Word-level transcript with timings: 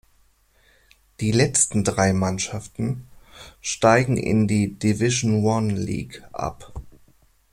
Die 1.19 1.31
letzten 1.31 1.83
drei 1.83 2.11
Mannschaften 2.11 3.05
steigen 3.61 4.17
in 4.17 4.47
die 4.47 4.73
Division 4.73 5.45
One 5.45 5.73
League 5.73 6.23
ab. 6.33 6.73